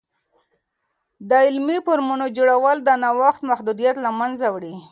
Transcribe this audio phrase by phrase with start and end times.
[1.29, 4.75] د علمي فورمونو جوړول، د نوښت محدودیت له منځه وړي.